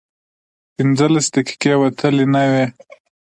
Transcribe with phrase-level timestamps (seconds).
[0.75, 2.65] پينځلس دقيقې وتلې نه وې.